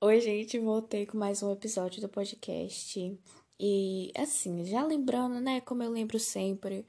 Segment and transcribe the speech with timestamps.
[0.00, 3.18] Oi, gente, voltei com mais um episódio do podcast.
[3.58, 6.86] E assim, já lembrando, né, como eu lembro sempre,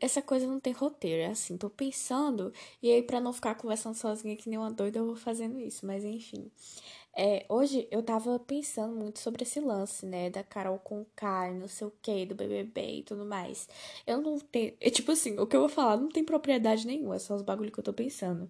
[0.00, 3.96] essa coisa não tem roteiro, é assim, tô pensando, e aí pra não ficar conversando
[3.96, 6.48] sozinha que nem uma doida, eu vou fazendo isso, mas enfim.
[7.16, 11.66] É, hoje eu tava pensando muito sobre esse lance, né, da Carol com K, não
[11.66, 13.68] sei o que, do BBB e tudo mais.
[14.06, 17.16] Eu não tenho, é tipo assim, o que eu vou falar não tem propriedade nenhuma,
[17.16, 18.48] é só os bagulho que eu tô pensando.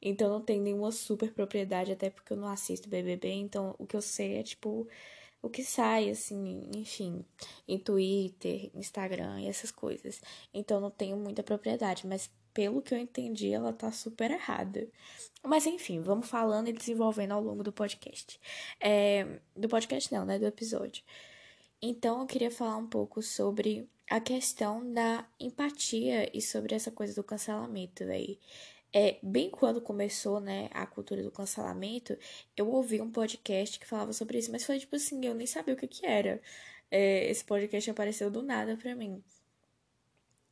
[0.00, 3.96] Então não tem nenhuma super propriedade, até porque eu não assisto BBB, então o que
[3.96, 4.88] eu sei é tipo
[5.40, 7.24] o que sai, assim, enfim,
[7.66, 10.20] em Twitter, Instagram e essas coisas.
[10.52, 14.88] Então não tenho muita propriedade, mas pelo que eu entendi, ela tá super errada.
[15.44, 18.40] Mas enfim, vamos falando e desenvolvendo ao longo do podcast.
[18.80, 20.38] É, do podcast não, né?
[20.38, 21.04] Do episódio.
[21.80, 27.14] Então eu queria falar um pouco sobre a questão da empatia e sobre essa coisa
[27.14, 28.40] do cancelamento aí.
[28.92, 32.16] É, bem quando começou, né, a cultura do cancelamento,
[32.56, 35.74] eu ouvi um podcast que falava sobre isso, mas foi tipo assim, eu nem sabia
[35.74, 36.40] o que que era.
[36.90, 39.22] É, esse podcast apareceu do nada pra mim.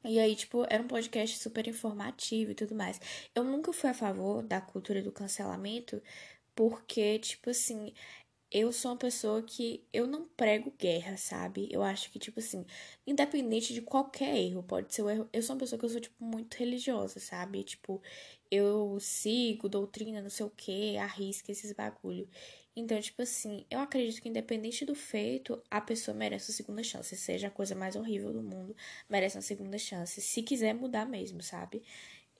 [0.04, 3.00] E aí, tipo, era um podcast super informativo e tudo mais.
[3.34, 6.00] Eu nunca fui a favor da cultura do cancelamento,
[6.54, 7.92] porque, tipo assim,
[8.56, 11.68] eu sou uma pessoa que eu não prego guerra, sabe?
[11.70, 12.64] Eu acho que, tipo assim,
[13.06, 15.28] independente de qualquer erro, pode ser o erro.
[15.30, 17.62] Eu sou uma pessoa que eu sou, tipo, muito religiosa, sabe?
[17.62, 18.00] Tipo,
[18.50, 22.26] eu sigo doutrina, não sei o que, arrisca esses bagulho.
[22.74, 27.14] Então, tipo assim, eu acredito que independente do feito, a pessoa merece uma segunda chance.
[27.14, 28.74] Seja a coisa mais horrível do mundo,
[29.08, 30.20] merece uma segunda chance.
[30.22, 31.82] Se quiser mudar mesmo, sabe?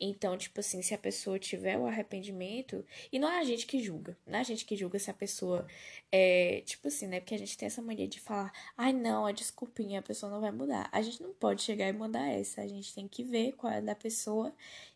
[0.01, 3.83] Então, tipo assim, se a pessoa tiver o arrependimento, e não é a gente que
[3.83, 5.67] julga, não é a gente que julga se a pessoa
[6.13, 7.21] é, tipo assim, né?
[7.21, 10.41] Porque a gente tem essa mania de falar, ai não, a desculpinha, a pessoa não
[10.41, 10.89] vai mudar.
[10.93, 13.81] A gente não pode chegar e mandar essa, a gente tem que ver qual é
[13.81, 14.55] da pessoa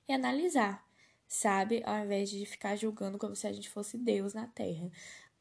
[0.09, 0.87] e analisar,
[1.27, 1.83] sabe?
[1.85, 4.91] Ao invés de ficar julgando como se a gente fosse Deus na Terra.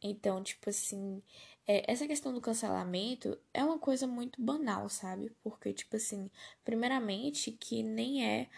[0.02, 1.21] Então, tipo assim,
[1.67, 5.31] é, essa questão do cancelamento é uma coisa muito banal, sabe?
[5.43, 6.30] Porque, tipo assim,
[6.65, 8.49] primeiramente, que nem é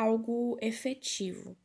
[0.00, 1.56] algo efetivo,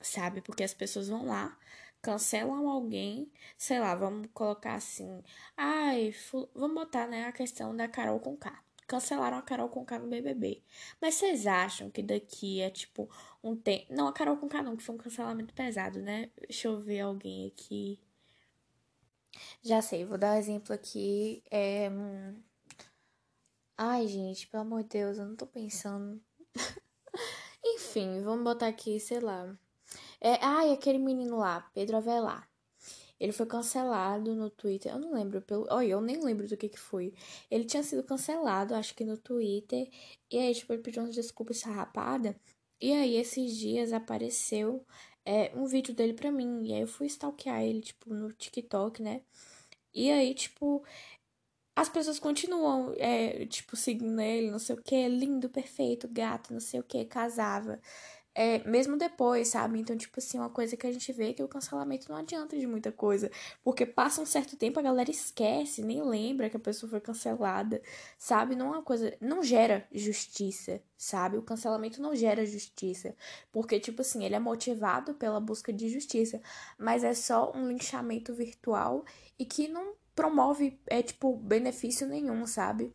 [0.00, 0.42] sabe?
[0.42, 1.58] Porque as pessoas vão lá,
[2.02, 5.22] cancelam alguém, sei lá, vamos colocar assim,
[5.56, 6.14] ai,
[6.54, 8.62] vamos botar, né, a questão da Carol com K.
[8.86, 10.62] Cancelaram a Carol com K no BBB.
[11.00, 13.08] Mas vocês acham que daqui é tipo
[13.42, 13.86] um tempo.
[13.92, 16.30] Não, a Carol com K não, que foi um cancelamento pesado, né?
[16.40, 18.00] Deixa eu ver alguém aqui.
[19.62, 21.42] Já sei, vou dar um exemplo aqui.
[21.50, 21.90] É...
[21.90, 22.42] Hum,
[23.76, 26.20] ai, gente, pelo amor de Deus, eu não tô pensando.
[27.88, 29.58] Enfim, vamos botar aqui, sei lá.
[30.20, 32.46] É, ai, aquele menino lá, Pedro Avelar.
[33.18, 34.92] Ele foi cancelado no Twitter.
[34.92, 35.66] Eu não lembro pelo.
[35.70, 37.14] Olha, eu nem lembro do que que foi.
[37.50, 39.88] Ele tinha sido cancelado, acho que no Twitter.
[40.30, 42.38] E aí, tipo, ele pediu umas desculpas sarrapada.
[42.80, 44.84] E aí, esses dias apareceu
[45.24, 46.66] é, um vídeo dele pra mim.
[46.66, 49.22] E aí eu fui stalkear ele, tipo, no TikTok, né?
[49.94, 50.84] E aí, tipo,
[51.78, 56.58] as pessoas continuam, é, tipo, seguindo ele, não sei o que, lindo, perfeito, gato, não
[56.58, 57.80] sei o que, casava.
[58.34, 59.78] É, mesmo depois, sabe?
[59.78, 62.58] Então, tipo assim, uma coisa que a gente vê é que o cancelamento não adianta
[62.58, 63.30] de muita coisa.
[63.62, 67.80] Porque passa um certo tempo, a galera esquece, nem lembra que a pessoa foi cancelada,
[68.18, 68.56] sabe?
[68.56, 69.16] Não é uma coisa.
[69.20, 71.36] Não gera justiça, sabe?
[71.36, 73.14] O cancelamento não gera justiça.
[73.52, 76.40] Porque, tipo assim, ele é motivado pela busca de justiça.
[76.76, 79.04] Mas é só um linchamento virtual
[79.38, 82.92] e que não promove, é, tipo, benefício nenhum, sabe?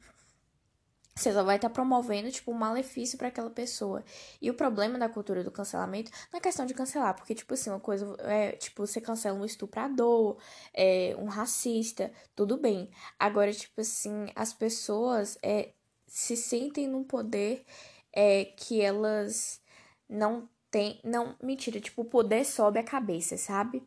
[1.15, 4.03] Você só vai estar tá promovendo, tipo, um malefício para aquela pessoa.
[4.41, 7.69] E o problema da cultura do cancelamento não é questão de cancelar, porque, tipo assim,
[7.69, 10.37] uma coisa é, tipo, você cancela um estuprador,
[10.73, 12.89] é, um racista, tudo bem.
[13.17, 15.71] Agora, tipo assim, as pessoas é,
[16.05, 17.63] se sentem num poder
[18.11, 19.61] é, que elas
[20.09, 20.99] não têm.
[21.05, 23.81] Não, mentira, tipo, o poder sobe a cabeça, sabe?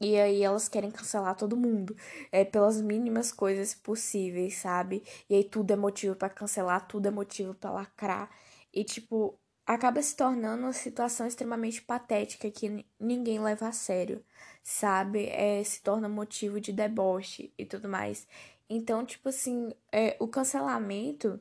[0.00, 1.96] E aí elas querem cancelar todo mundo,
[2.30, 5.02] é pelas mínimas coisas possíveis, sabe?
[5.28, 8.30] E aí tudo é motivo para cancelar, tudo é motivo para lacrar
[8.72, 14.24] e tipo, acaba se tornando uma situação extremamente patética que ninguém leva a sério,
[14.62, 15.26] sabe?
[15.28, 18.26] É, se torna motivo de deboche e tudo mais.
[18.70, 21.40] Então, tipo assim, é, o cancelamento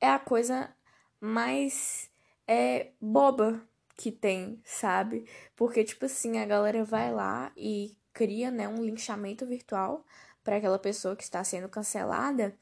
[0.00, 0.74] é a coisa
[1.20, 2.10] mais
[2.46, 3.67] é, boba
[3.98, 5.26] que tem, sabe?
[5.56, 10.04] Porque, tipo assim, a galera vai lá e cria, né, um linchamento virtual
[10.44, 12.56] para aquela pessoa que está sendo cancelada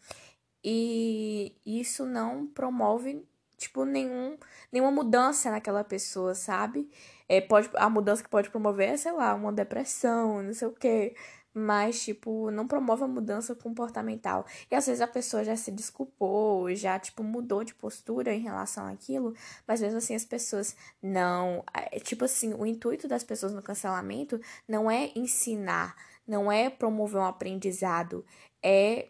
[0.64, 3.24] e isso não promove
[3.56, 4.36] tipo nenhum
[4.72, 6.90] nenhuma mudança naquela pessoa, sabe?
[7.28, 10.72] É, pode a mudança que pode promover é, sei lá, uma depressão, não sei o
[10.72, 11.14] quê
[11.58, 14.44] mas, tipo, não promove a mudança comportamental.
[14.70, 18.86] E às vezes a pessoa já se desculpou, já, tipo, mudou de postura em relação
[18.86, 19.34] àquilo,
[19.66, 21.64] mas mesmo assim as pessoas não.
[21.72, 24.38] É, tipo assim, o intuito das pessoas no cancelamento
[24.68, 25.96] não é ensinar,
[26.28, 28.22] não é promover um aprendizado,
[28.62, 29.08] é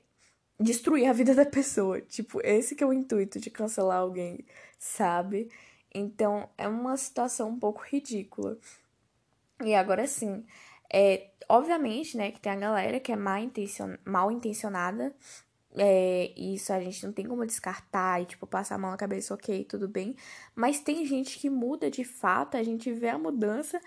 [0.60, 2.00] destruir a vida da pessoa.
[2.00, 4.46] Tipo, esse que é o intuito de cancelar alguém,
[4.78, 5.50] sabe?
[5.93, 8.56] Então, é uma situação um pouco ridícula.
[9.64, 10.44] E agora sim,
[10.93, 15.14] é, obviamente, né, que tem a galera que é mal, intencion, mal intencionada.
[15.78, 19.34] É, isso a gente não tem como descartar e, tipo, passar a mão na cabeça,
[19.34, 20.16] ok, tudo bem.
[20.54, 23.81] Mas tem gente que muda de fato, a gente vê a mudança,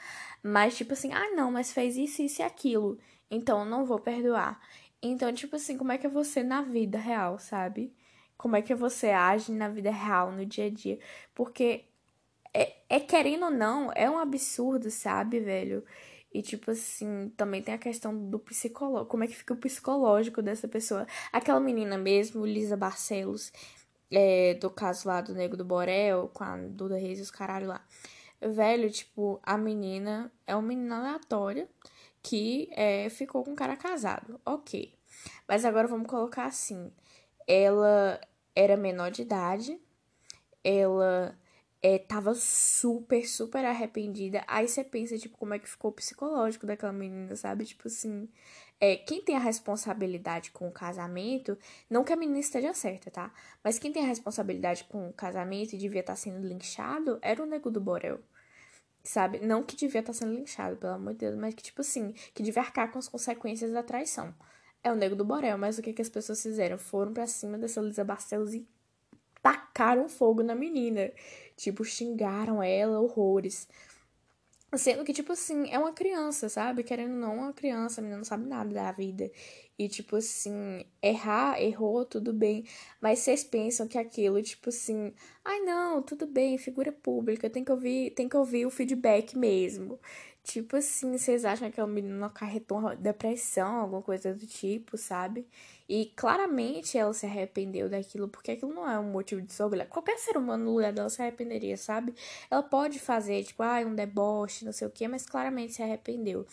[0.44, 3.00] mas, tipo assim, ah, não, mas fez isso, isso e aquilo.
[3.32, 4.60] Então, não vou perdoar.
[5.02, 7.94] Então, tipo assim, como é que é você na vida real, sabe?
[8.38, 11.00] Como é que você age na vida real, no dia a dia?
[11.34, 11.86] Porque
[12.54, 15.84] é, é querendo ou não, é um absurdo, sabe, velho?
[16.32, 19.10] E, tipo assim, também tem a questão do psicológico.
[19.10, 21.08] Como é que fica o psicológico dessa pessoa?
[21.32, 23.52] Aquela menina mesmo, Lisa Barcelos,
[24.12, 27.68] é, do caso lá do Nego do Borel, com a Duda Reis e os caralho
[27.68, 27.84] lá.
[28.42, 31.68] Velho, tipo, a menina é uma menina aleatória
[32.22, 34.40] que é, ficou com um cara casado.
[34.46, 34.94] Ok.
[35.48, 36.92] Mas agora vamos colocar assim.
[37.48, 38.22] Ela
[38.56, 39.80] era menor de idade.
[40.64, 41.38] Ela
[41.82, 44.44] é, tava super, super arrependida.
[44.48, 47.66] Aí você pensa, tipo, como é que ficou o psicológico daquela menina, sabe?
[47.66, 48.28] Tipo assim,
[48.80, 51.58] é, quem tem a responsabilidade com o casamento,
[51.90, 53.34] não que a menina esteja certa, tá?
[53.64, 57.42] Mas quem tem a responsabilidade com o casamento e devia estar tá sendo linchado era
[57.42, 58.20] o nego do Borel.
[59.04, 59.40] Sabe?
[59.40, 62.14] Não que devia estar tá sendo linchado, pelo amor de Deus, mas que, tipo assim,
[62.34, 64.34] que devia arcar com as consequências da traição.
[64.84, 66.78] É o nego do Borel, mas o que, que as pessoas fizeram?
[66.78, 68.68] Foram para cima dessa Lisa Barcelos e
[69.42, 71.12] tacaram fogo na menina.
[71.56, 73.68] Tipo, xingaram ela horrores.
[74.78, 76.84] Sendo que, tipo assim, é uma criança, sabe?
[76.84, 79.32] Querendo ou não, uma criança, a menina não sabe nada da vida.
[79.80, 82.66] E, tipo assim, errar, errou, tudo bem.
[83.02, 85.12] Mas vocês pensam que aquilo, tipo assim,
[85.44, 90.00] ai não, tudo bem, figura pública, tem que ouvir, tem que ouvir o feedback mesmo.
[90.44, 95.48] Tipo assim, vocês acham que o menino acarretou depressão, alguma coisa do tipo, sabe?
[95.90, 99.88] E claramente ela se arrependeu daquilo, porque aquilo não é um motivo de orgulho.
[99.88, 102.14] Qualquer ser humano no lugar dela se arrependeria, sabe?
[102.52, 106.46] Ela pode fazer, tipo, ah, um deboche, não sei o quê, mas claramente se arrependeu.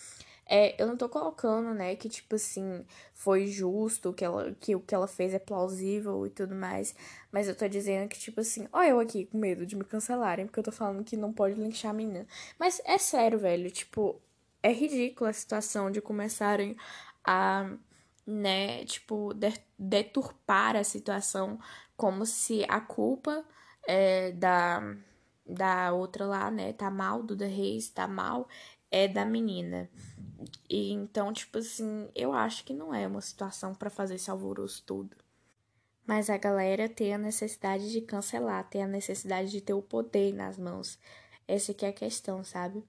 [0.48, 4.80] É, eu não tô colocando, né, que, tipo assim, foi justo, que, ela, que o
[4.80, 6.94] que ela fez é plausível e tudo mais.
[7.30, 10.46] Mas eu tô dizendo que, tipo assim, ó, eu aqui com medo de me cancelarem,
[10.46, 12.26] porque eu tô falando que não pode linchar a menina.
[12.58, 14.18] Mas é sério, velho, tipo,
[14.62, 16.76] é ridícula a situação de começarem
[17.24, 17.70] a,
[18.26, 19.32] né, tipo,
[19.78, 21.58] deturpar a situação
[21.96, 23.44] como se a culpa
[23.86, 24.96] é, da,
[25.46, 28.48] da outra lá, né, tá mal, Duda Reis tá mal,
[28.90, 29.88] é da menina.
[30.68, 34.82] E então, tipo assim, eu acho que não é uma situação para fazer esse alvoroço
[34.84, 35.16] todo.
[36.06, 40.32] Mas a galera tem a necessidade de cancelar, tem a necessidade de ter o poder
[40.32, 40.98] nas mãos.
[41.48, 42.84] Essa que é a questão, sabe?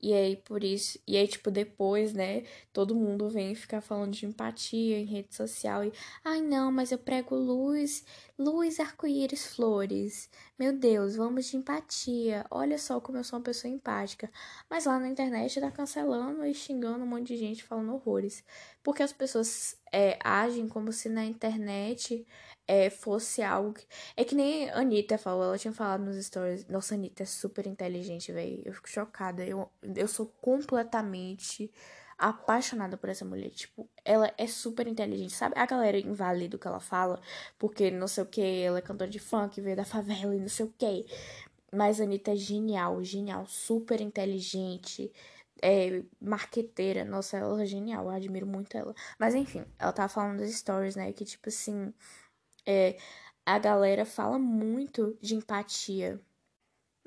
[0.00, 4.26] E aí, por isso, e aí, tipo, depois, né, todo mundo vem ficar falando de
[4.26, 5.92] empatia em rede social e,
[6.24, 8.04] ai não, mas eu prego luz,
[8.38, 10.30] luz, arco-íris, flores.
[10.56, 12.46] Meu Deus, vamos de empatia.
[12.50, 14.30] Olha só como eu sou uma pessoa empática.
[14.70, 18.44] Mas lá na internet tá cancelando e xingando um monte de gente falando horrores.
[18.82, 22.24] Porque as pessoas é, agem como se na internet
[22.68, 23.72] é, fosse algo.
[23.72, 23.84] Que...
[24.14, 26.68] É que nem a Anitta falou, ela tinha falado nos stories.
[26.68, 28.62] Nossa, a Anitta é super inteligente, velho.
[28.64, 29.44] Eu fico chocada.
[29.44, 31.72] Eu, eu sou completamente
[32.18, 33.50] apaixonada por essa mulher.
[33.50, 35.32] Tipo, ela é super inteligente.
[35.32, 37.20] Sabe a galera invalida o que ela fala?
[37.58, 40.48] Porque não sei o que, ela é cantora de funk, veio da favela e não
[40.48, 41.06] sei o que.
[41.72, 45.10] Mas a Anitta é genial, genial, super inteligente.
[45.62, 48.94] É, marqueteira, nossa, ela é genial, eu admiro muito ela.
[49.18, 51.12] Mas enfim, ela tava falando das stories, né?
[51.12, 51.92] Que tipo assim,
[52.68, 52.98] é,
[53.46, 56.20] a galera fala muito de empatia,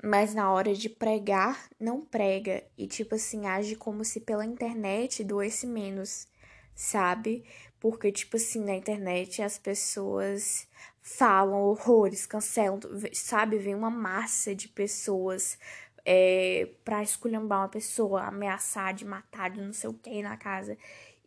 [0.02, 2.64] mas na hora de pregar, não prega.
[2.76, 6.26] E, tipo assim, age como se pela internet doesse menos,
[6.74, 7.44] sabe?
[7.78, 10.66] Porque, tipo assim, na internet as pessoas
[11.00, 12.80] falam horrores, cancelam,
[13.12, 13.58] sabe?
[13.58, 15.56] Vem uma massa de pessoas
[16.04, 20.76] é, pra esculhambar uma pessoa, ameaçar de matar, de não sei o que na casa.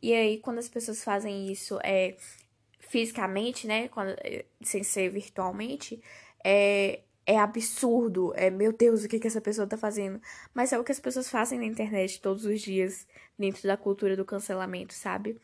[0.01, 2.18] E aí, quando as pessoas fazem isso, é
[2.88, 6.01] fisicamente, né, quando, eh, sem ser virtualmente,
[6.44, 8.34] é, é absurdo.
[8.36, 10.22] É, meu Deus, o que, que essa pessoa tá fazendo?
[10.54, 14.15] Mas é o que as pessoas fazem na internet todos os dias, dentro da cultura
[14.15, 15.39] do cancelamento, sabe?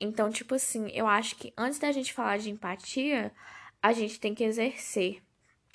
[0.00, 3.32] Então, tipo assim, eu acho que antes da gente falar de empatia,
[3.82, 5.22] a gente tem que exercer,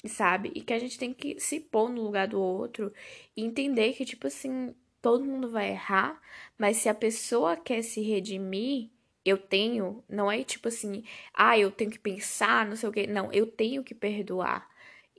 [0.05, 0.51] sabe?
[0.55, 2.93] E que a gente tem que se pôr no lugar do outro
[3.35, 6.21] e entender que, tipo assim, todo mundo vai errar,
[6.57, 8.89] mas se a pessoa quer se redimir
[9.25, 13.07] eu tenho, não é tipo assim, ah, eu tenho que pensar, não sei o quê.
[13.07, 14.69] Não, eu tenho que perdoar.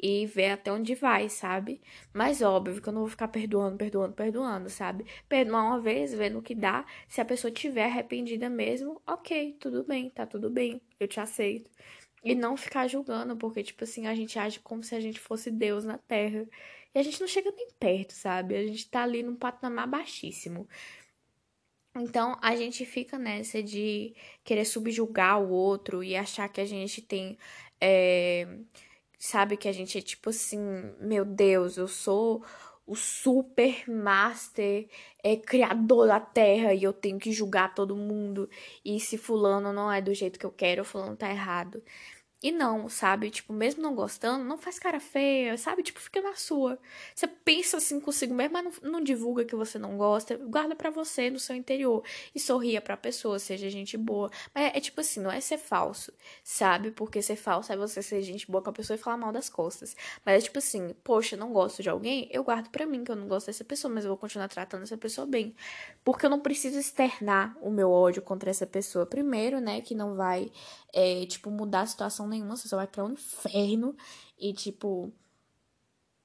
[0.04, 1.80] e ver até onde vai, sabe?
[2.12, 5.06] Mas óbvio que eu não vou ficar perdoando, perdoando, perdoando, sabe?
[5.28, 6.84] Perdoar uma vez, ver no que dá.
[7.08, 11.70] Se a pessoa tiver arrependida mesmo, ok, tudo bem, tá tudo bem, eu te aceito.
[12.24, 15.50] E não ficar julgando, porque, tipo assim, a gente age como se a gente fosse
[15.50, 16.46] Deus na Terra.
[16.94, 18.56] E a gente não chega nem perto, sabe?
[18.56, 20.68] A gente tá ali num patamar baixíssimo.
[21.94, 27.02] Então a gente fica nessa de querer subjugar o outro e achar que a gente
[27.02, 27.38] tem.
[27.80, 28.46] É,
[29.18, 30.58] sabe, que a gente é tipo assim,
[31.00, 32.44] meu Deus, eu sou
[32.86, 34.88] o super master
[35.22, 38.48] é, criador da terra e eu tenho que julgar todo mundo.
[38.84, 41.82] E se fulano não é do jeito que eu quero, fulano tá errado.
[42.42, 43.30] E não, sabe?
[43.30, 45.80] Tipo, mesmo não gostando, não faz cara feia, sabe?
[45.82, 46.76] Tipo, fica na sua.
[47.14, 50.36] Você pensa assim consigo mesmo, mas não, não divulga que você não gosta.
[50.36, 52.02] Guarda para você, no seu interior.
[52.34, 54.28] E sorria pra pessoa, seja gente boa.
[54.52, 56.90] Mas é, é, tipo assim, não é ser falso, sabe?
[56.90, 59.48] Porque ser falso é você ser gente boa com a pessoa e falar mal das
[59.48, 59.94] costas.
[60.26, 63.16] Mas é tipo assim, poxa, não gosto de alguém, eu guardo pra mim que eu
[63.16, 65.54] não gosto dessa pessoa, mas eu vou continuar tratando essa pessoa bem.
[66.04, 69.06] Porque eu não preciso externar o meu ódio contra essa pessoa.
[69.06, 70.50] Primeiro, né, que não vai,
[70.92, 73.96] é, tipo, mudar a situação nenhuma, você só vai para o um inferno
[74.38, 75.12] e, tipo,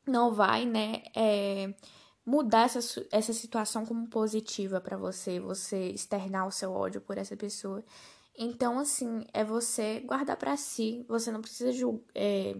[0.07, 1.73] não vai, né, é,
[2.25, 2.79] mudar essa,
[3.11, 7.83] essa situação como positiva para você, você externar o seu ódio por essa pessoa.
[8.37, 11.71] Então, assim, é você guardar para si, você não precisa
[12.13, 12.55] é,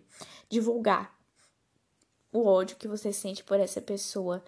[0.50, 1.16] divulgar
[2.32, 4.44] o ódio que você sente por essa pessoa.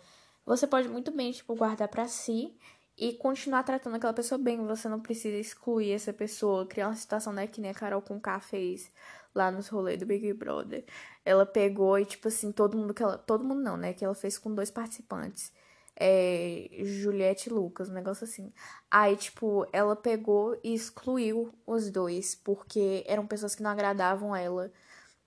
[0.45, 2.57] Você pode muito bem, tipo, guardar para si
[2.99, 4.65] e continuar tratando aquela pessoa bem.
[4.67, 8.19] Você não precisa excluir essa pessoa, criar uma situação, né, que nem a Carol com
[8.19, 8.91] K fez
[9.33, 10.83] lá nos rolês do Big Brother.
[11.23, 13.17] Ela pegou e, tipo assim, todo mundo que ela.
[13.17, 13.93] Todo mundo não, né?
[13.93, 15.51] Que ela fez com dois participantes.
[15.95, 18.53] É, Juliette e Lucas, um negócio assim.
[18.89, 24.71] Aí, tipo, ela pegou e excluiu os dois, porque eram pessoas que não agradavam ela.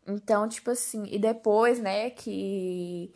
[0.07, 3.15] Então, tipo assim, e depois, né, que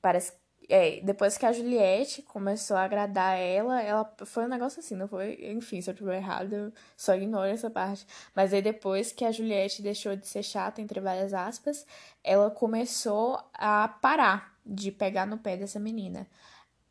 [0.00, 0.32] parece
[0.68, 5.08] é, depois que a Juliette começou a agradar ela, ela foi um negócio assim, não
[5.08, 5.38] foi?
[5.52, 8.06] Enfim, se eu estiver errado, só ignore essa parte.
[8.34, 11.86] Mas aí depois que a Juliette deixou de ser chata, entre várias aspas,
[12.22, 16.26] ela começou a parar de pegar no pé dessa menina.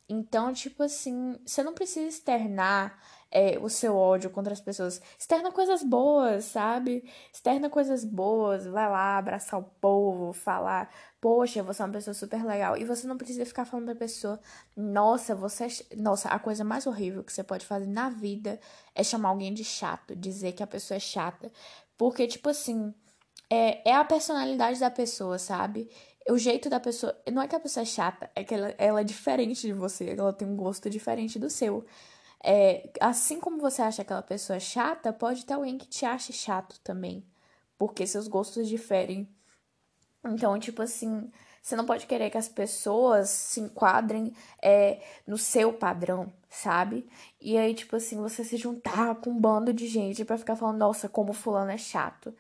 [0.10, 2.98] Então, tipo assim, você não precisa externar
[3.32, 5.02] é, o seu ódio contra as pessoas.
[5.18, 7.04] Externa coisas boas, sabe?
[7.34, 12.44] Externa coisas boas, vai lá abraçar o povo, falar, poxa, você é uma pessoa super
[12.46, 12.78] legal.
[12.78, 14.40] E você não precisa ficar falando pra pessoa,
[14.76, 15.96] nossa, você é...
[15.98, 18.60] Nossa, a coisa mais horrível que você pode fazer na vida
[18.96, 21.52] é chamar alguém de chato, dizer que a pessoa é chata.
[21.98, 22.94] Porque, tipo assim,
[23.50, 25.90] é, é a personalidade da pessoa, sabe?
[26.30, 27.16] o jeito da pessoa.
[27.32, 30.10] Não é que a pessoa é chata, é que ela, ela é diferente de você,
[30.10, 31.86] ela tem um gosto diferente do seu.
[32.44, 36.80] É, assim como você acha aquela pessoa chata, pode ter alguém que te ache chato
[36.82, 37.26] também.
[37.78, 39.28] Porque seus gostos diferem.
[40.26, 45.74] Então, tipo assim, você não pode querer que as pessoas se enquadrem é, no seu
[45.74, 47.08] padrão, sabe?
[47.42, 50.78] E aí, tipo assim, você se juntar com um bando de gente para ficar falando,
[50.78, 52.34] nossa, como fulano é chato.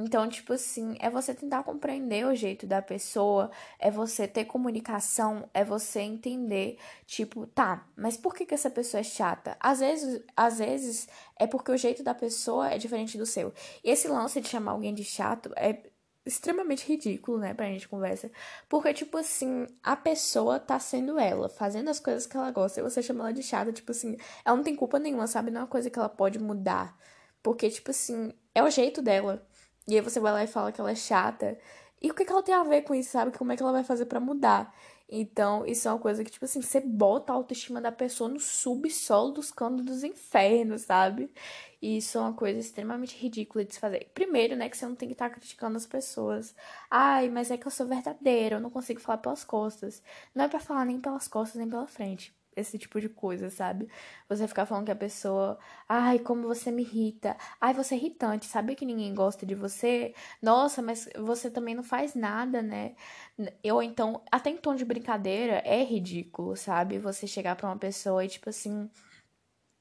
[0.00, 3.50] Então, tipo assim, é você tentar compreender o jeito da pessoa,
[3.80, 9.00] é você ter comunicação, é você entender, tipo, tá, mas por que, que essa pessoa
[9.00, 9.56] é chata?
[9.58, 13.52] Às vezes, às vezes é porque o jeito da pessoa é diferente do seu.
[13.82, 15.82] E esse lance de chamar alguém de chato é
[16.24, 18.30] extremamente ridículo, né, pra gente conversa.
[18.68, 22.82] Porque, tipo assim, a pessoa tá sendo ela, fazendo as coisas que ela gosta, e
[22.84, 25.50] você chama ela de chata, tipo assim, ela não tem culpa nenhuma, sabe?
[25.50, 26.96] Não é uma coisa que ela pode mudar.
[27.42, 29.47] Porque, tipo assim, é o jeito dela.
[29.88, 31.58] E aí você vai lá e fala que ela é chata.
[32.00, 33.36] E o que, que ela tem a ver com isso, sabe?
[33.36, 34.72] Como é que ela vai fazer para mudar?
[35.10, 38.38] Então, isso é uma coisa que, tipo assim, você bota a autoestima da pessoa no
[38.38, 41.30] subsolo dos canos dos infernos, sabe?
[41.80, 44.10] E isso é uma coisa extremamente ridícula de se fazer.
[44.14, 46.54] Primeiro, né, que você não tem que estar tá criticando as pessoas.
[46.90, 50.02] Ai, mas é que eu sou verdadeira, eu não consigo falar pelas costas.
[50.34, 53.88] Não é para falar nem pelas costas, nem pela frente esse tipo de coisa, sabe?
[54.28, 58.46] Você ficar falando que a pessoa, ai, como você me irrita, ai, você é irritante,
[58.46, 60.14] sabe que ninguém gosta de você?
[60.42, 62.94] Nossa, mas você também não faz nada, né?
[63.62, 66.98] Eu então, até em tom de brincadeira, é ridículo, sabe?
[66.98, 68.90] Você chegar para uma pessoa e tipo assim,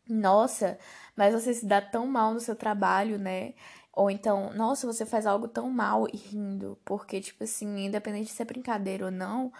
[0.10, 0.78] nossa,
[1.16, 3.54] mas você se dá tão mal no seu trabalho, né?
[3.94, 8.32] Ou então, nossa, você faz algo tão mal e rindo, porque, tipo assim, independente de
[8.34, 9.52] ser brincadeira ou não,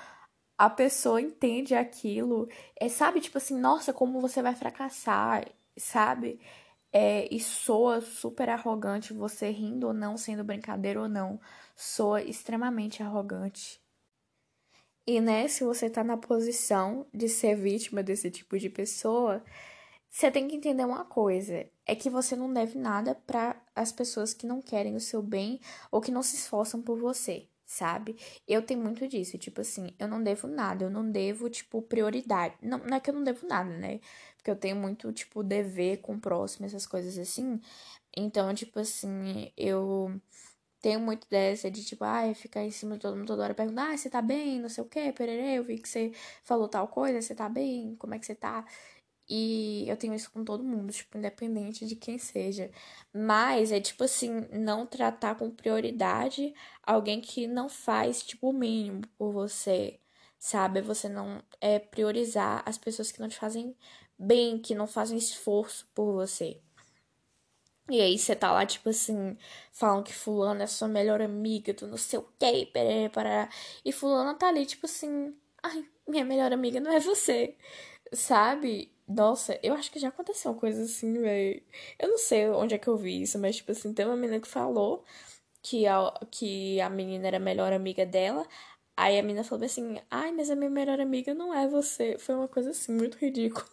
[0.58, 3.22] a pessoa entende aquilo, é, sabe?
[3.22, 5.46] Tipo assim, nossa, como você vai fracassar,
[5.78, 6.40] sabe?
[6.92, 11.40] É, e soa super arrogante, você rindo ou não, sendo brincadeira ou não,
[11.76, 13.80] soa extremamente arrogante.
[15.06, 19.44] E né, se você tá na posição de ser vítima desse tipo de pessoa,
[20.10, 24.34] você tem que entender uma coisa: é que você não deve nada para as pessoas
[24.34, 25.60] que não querem o seu bem
[25.92, 28.18] ou que não se esforçam por você sabe?
[28.48, 32.56] Eu tenho muito disso, tipo assim, eu não devo nada, eu não devo, tipo, prioridade.
[32.62, 34.00] Não, não é que eu não devo nada, né?
[34.38, 37.60] Porque eu tenho muito, tipo, dever com o próximo, essas coisas assim.
[38.16, 40.22] Então, tipo assim, eu
[40.82, 43.92] tenho muito dessa de, tipo, ai, ficar em cima de todo mundo toda hora perguntando,
[43.94, 46.12] ah, você tá bem, não sei o quê, pererê, eu vi que você
[46.44, 48.66] falou tal coisa, você tá bem, como é que você tá?
[49.30, 52.72] E eu tenho isso com todo mundo, tipo, independente de quem seja.
[53.14, 56.54] Mas é tipo assim, não tratar com prioridade
[56.84, 60.00] alguém que não faz, tipo, o mínimo por você,
[60.40, 60.82] sabe?
[60.82, 63.76] Você não é priorizar as pessoas que não te fazem
[64.18, 66.62] bem, que não fazem esforço por você.
[67.90, 69.38] E aí você tá lá, tipo assim,
[69.72, 72.66] falam que fulano é sua melhor amiga, tu não sei o que,
[73.14, 73.50] para
[73.86, 77.56] E fulano tá ali, tipo assim, ai, minha melhor amiga não é você,
[78.14, 78.92] sabe?
[79.08, 81.64] Nossa, eu acho que já aconteceu uma coisa assim, velho.
[81.98, 84.40] Eu não sei onde é que eu vi isso, mas, tipo assim, tem uma menina
[84.42, 85.04] que falou
[85.64, 88.48] que a, que a menina era a melhor amiga dela.
[88.98, 92.18] Aí a menina falou assim: Ai, mas a minha melhor amiga não é você.
[92.20, 93.66] Foi uma coisa assim, muito ridícula.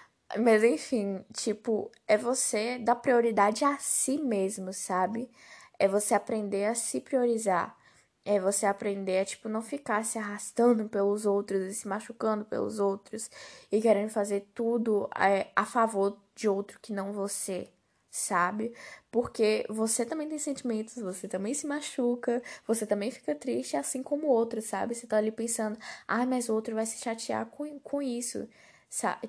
[0.38, 5.30] mas enfim, tipo, é você dar prioridade a si mesmo, sabe?
[5.78, 7.76] É você aprender a se priorizar
[8.24, 12.78] é você aprender a, tipo, não ficar se arrastando pelos outros e se machucando pelos
[12.78, 13.30] outros
[13.70, 17.68] e querendo fazer tudo é, a favor de outro que não você,
[18.10, 18.72] sabe?
[19.10, 24.26] Porque você também tem sentimentos, você também se machuca, você também fica triste, assim como
[24.26, 24.94] o outro, sabe?
[24.94, 25.78] Você tá ali pensando,
[26.08, 28.48] ai, mas o outro vai se chatear com, com isso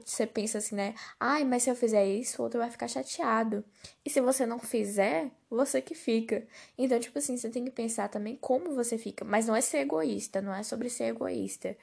[0.05, 0.93] você pensa assim, né?
[1.19, 3.63] Ai, mas se eu fizer isso, o outro vai ficar chateado.
[4.05, 6.45] E se você não fizer, você que fica.
[6.77, 9.25] Então, tipo assim, você tem que pensar também como você fica.
[9.25, 11.75] Mas não é ser egoísta, não é sobre ser egoísta.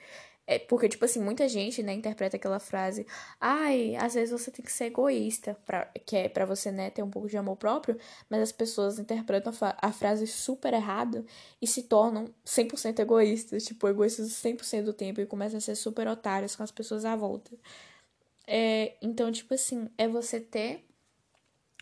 [0.45, 3.07] É porque, tipo assim, muita gente, né, interpreta aquela frase,
[3.41, 7.03] ai, às vezes você tem que ser egoísta, pra, que é pra você, né, ter
[7.03, 7.97] um pouco de amor próprio,
[8.29, 11.25] mas as pessoas interpretam a, a frase super errado
[11.61, 16.09] e se tornam 100% egoístas, tipo, egoístas 100% do tempo e começam a ser super
[16.09, 17.53] otários com as pessoas à volta.
[18.47, 20.85] É, então, tipo assim, é você ter,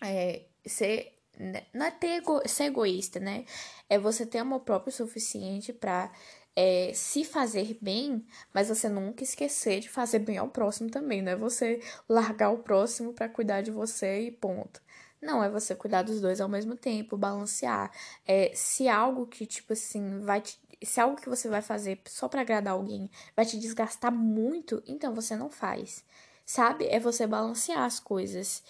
[0.03, 3.47] é, ser, né, não é ter ego, ser egoísta, né,
[3.89, 6.13] é você ter amor próprio suficiente pra
[6.57, 11.33] é, se fazer bem, mas você nunca esquecer de fazer bem ao próximo também, não
[11.33, 14.81] é você largar o próximo para cuidar de você e ponto.
[15.21, 17.91] Não, é você cuidar dos dois ao mesmo tempo, balancear.
[18.27, 22.29] É, se algo que, tipo assim, vai te, Se algo que você vai fazer só
[22.29, 26.05] para agradar alguém vai te desgastar muito, então você não faz.
[26.47, 26.87] Sabe?
[26.89, 28.63] É você balancear as coisas.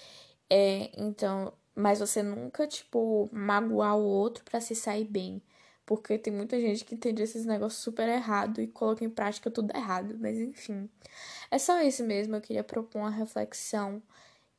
[0.50, 5.40] É, então, mas você nunca, tipo, magoar o outro para se sair bem.
[5.90, 9.76] Porque tem muita gente que entende esses negócios super errado e coloca em prática tudo
[9.76, 10.16] errado.
[10.20, 10.88] Mas enfim.
[11.50, 12.36] É só isso mesmo.
[12.36, 14.00] Eu queria propor uma reflexão.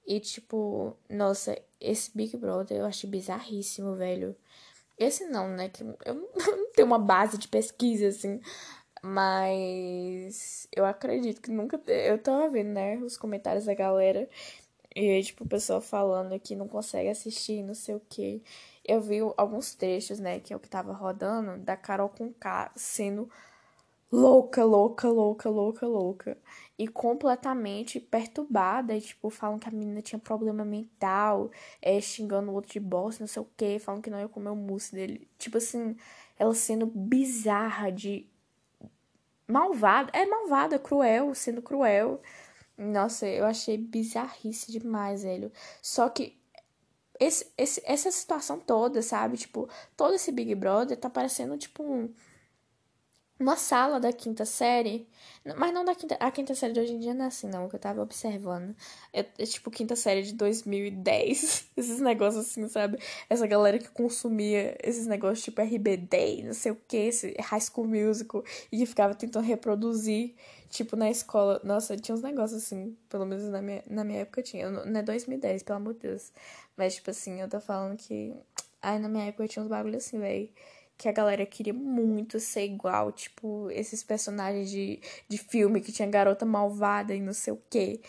[0.06, 4.36] E tipo, nossa, esse Big Brother eu achei bizarríssimo, velho.
[5.00, 5.70] Esse não, né?
[5.70, 8.41] Que eu não tenho uma base de pesquisa, assim.
[9.02, 11.82] Mas eu acredito que nunca.
[11.88, 12.98] Eu tava vendo, né?
[12.98, 14.30] Os comentários da galera.
[14.94, 18.41] E aí, tipo, o pessoal falando que não consegue assistir, não sei o quê
[18.86, 22.72] eu vi alguns trechos, né, que é o que tava rodando, da Carol com K
[22.76, 23.30] sendo
[24.12, 26.38] louca, louca, louca, louca, louca.
[26.78, 28.96] E completamente perturbada.
[28.96, 33.24] E, tipo, falam que a menina tinha problema mental, é, xingando o outro de bosta,
[33.24, 35.28] não sei o que, falam que não ia comer o mousse dele.
[35.38, 35.96] Tipo assim,
[36.38, 38.28] ela sendo bizarra de.
[39.48, 40.12] Malvada.
[40.13, 42.22] É malvada, cruel, sendo cruel.
[42.78, 45.52] Nossa, eu achei bizarrice demais, velho.
[45.82, 46.41] Só que
[47.22, 49.38] esse, esse, essa situação toda, sabe?
[49.38, 52.12] Tipo, todo esse Big Brother tá parecendo, tipo, um,
[53.42, 55.08] uma sala da quinta série.
[55.58, 56.16] Mas não da quinta.
[56.20, 58.76] A quinta série de hoje em dia não é assim, não, que eu tava observando.
[59.12, 61.70] É, é tipo quinta série de 2010.
[61.76, 63.00] Esses negócios assim, sabe?
[63.30, 67.88] Essa galera que consumia esses negócios tipo RBD, não sei o que, esse High School
[67.88, 70.36] Musical, e que ficava tentando reproduzir
[70.72, 74.42] Tipo, na escola, nossa, tinha uns negócios assim, pelo menos na minha, na minha época
[74.42, 74.72] tinha.
[74.72, 76.32] Não é 2010, pelo amor de Deus.
[76.78, 78.34] Mas, tipo assim, eu tô falando que.
[78.82, 80.50] Ai, na minha época tinha uns bagulhos assim, velho.
[81.02, 86.08] Que a galera queria muito ser igual, tipo, esses personagens de, de filme que tinha
[86.08, 88.02] garota malvada e não sei o quê.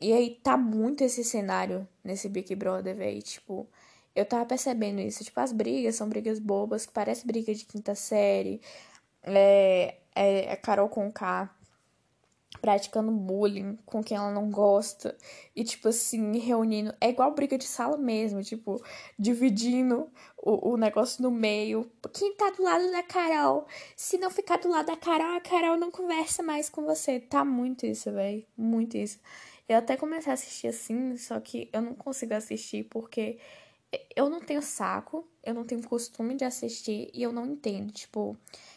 [0.00, 3.22] E aí tá muito esse cenário nesse Big Brother, velho.
[3.22, 3.68] Tipo,
[4.16, 5.22] eu tava percebendo isso.
[5.22, 8.60] Tipo, as brigas são brigas bobas, que parece briga de quinta série.
[9.22, 11.48] É, é, é Carol com K
[12.60, 15.16] praticando bullying com quem ela não gosta.
[15.54, 18.82] E tipo assim reunindo é igual briga de sala mesmo tipo
[19.18, 21.90] dividindo o, o negócio no meio.
[22.12, 23.66] Quem tá do lado da Carol?
[23.96, 27.20] Se não ficar do lado da Carol a Carol não conversa mais com você.
[27.20, 29.18] Tá muito isso velho muito isso.
[29.68, 33.38] Eu até comecei a assistir assim só que eu não consigo assistir porque
[34.14, 37.92] eu não tenho saco, eu não tenho costume de assistir e eu não entendo.
[37.92, 38.36] Tipo,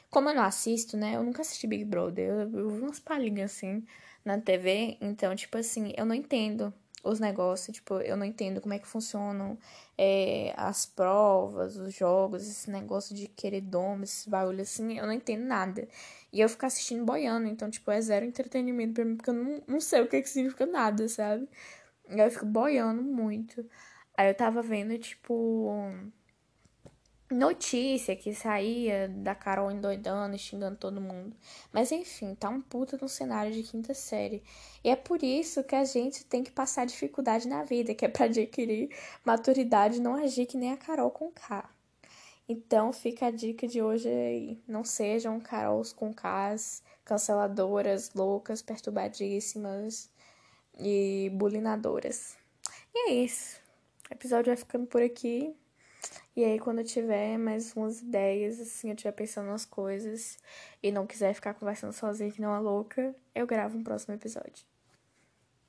[0.09, 1.15] como eu não assisto, né?
[1.15, 2.29] Eu nunca assisti Big Brother.
[2.29, 3.85] Eu, vi umas palhinhas assim
[4.23, 4.97] na TV.
[5.01, 7.75] Então, tipo assim, eu não entendo os negócios.
[7.75, 9.57] Tipo, eu não entendo como é que funcionam
[9.97, 13.63] é, as provas, os jogos, esse negócio de querer
[14.03, 14.97] esse bagulho assim.
[14.97, 15.87] Eu não entendo nada.
[16.31, 17.47] E eu fico assistindo boiando.
[17.47, 20.29] Então, tipo, é zero entretenimento pra mim, porque eu não, não sei o que, que
[20.29, 21.47] significa nada, sabe?
[22.09, 23.65] E eu fico boiando muito.
[24.17, 25.69] Aí eu tava vendo, tipo,
[27.29, 31.35] notícia que saía da Carol endoidando xingando todo mundo.
[31.71, 34.41] Mas enfim, tá um puta no cenário de quinta série.
[34.83, 38.07] E é por isso que a gente tem que passar dificuldade na vida, que é
[38.09, 38.89] pra adquirir
[39.25, 41.69] maturidade não agir que nem a Carol com K.
[42.49, 44.61] Então fica a dica de hoje aí.
[44.65, 50.09] Não sejam Carols com Ks, canceladoras, loucas, perturbadíssimas
[50.79, 52.37] e bulinadoras.
[52.95, 53.59] E é isso.
[54.09, 55.53] O episódio vai ficando por aqui.
[56.35, 60.37] E aí, quando eu tiver mais umas ideias, assim, eu estiver pensando nas coisas
[60.83, 64.76] e não quiser ficar conversando sozinha que não é louca, eu gravo um próximo episódio.